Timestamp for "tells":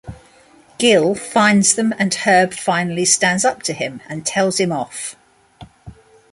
4.25-4.59